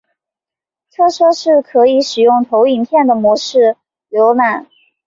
[0.91, 3.77] 特色是可以使用投影片的模式
[4.09, 4.65] 浏览。